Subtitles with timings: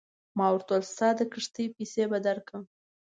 [0.37, 2.63] ما ورته وویل ستا د کښتۍ پیسې به درکړم.